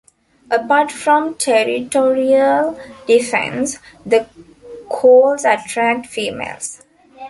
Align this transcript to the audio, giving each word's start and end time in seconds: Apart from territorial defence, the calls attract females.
Apart 0.49 0.91
from 0.91 1.35
territorial 1.35 2.79
defence, 3.05 3.77
the 4.03 4.25
calls 4.89 5.45
attract 5.45 6.07
females. 6.07 6.81